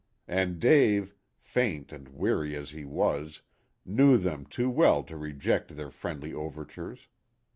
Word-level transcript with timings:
And 0.27 0.59
Dave, 0.59 1.13
faint 1.37 1.91
and 1.93 2.09
weary 2.09 2.55
as 2.55 2.71
he 2.71 2.83
was, 2.83 3.43
knew 3.85 4.17
them 4.17 4.47
too 4.47 4.67
well 4.71 5.03
to 5.03 5.15
reject 5.15 5.75
their 5.75 5.91
friendly 5.91 6.33
overtures. 6.33 7.07